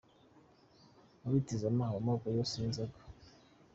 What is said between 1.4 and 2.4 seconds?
Tizama haba amoko